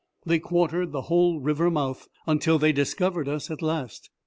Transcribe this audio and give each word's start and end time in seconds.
They 0.25 0.39
quartered 0.39 0.93
the 0.93 1.03
whole 1.03 1.39
river 1.41 1.69
mouth, 1.69 2.07
until 2.25 2.57
they 2.57 2.71
discovered 2.73 3.27
us 3.29 3.51
at 3.51 3.61
last. 3.61 4.09